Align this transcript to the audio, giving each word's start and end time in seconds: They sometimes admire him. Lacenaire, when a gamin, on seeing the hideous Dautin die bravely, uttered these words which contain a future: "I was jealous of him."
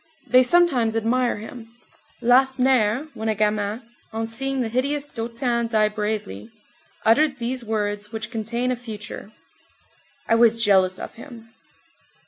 They 0.25 0.41
sometimes 0.41 0.95
admire 0.95 1.37
him. 1.37 1.67
Lacenaire, 2.23 3.09
when 3.13 3.29
a 3.29 3.35
gamin, 3.35 3.83
on 4.11 4.25
seeing 4.25 4.61
the 4.61 4.67
hideous 4.69 5.05
Dautin 5.05 5.67
die 5.67 5.89
bravely, 5.89 6.49
uttered 7.05 7.37
these 7.37 7.63
words 7.63 8.11
which 8.11 8.31
contain 8.31 8.71
a 8.71 8.75
future: 8.75 9.31
"I 10.27 10.33
was 10.33 10.63
jealous 10.63 10.97
of 10.97 11.13
him." 11.21 11.53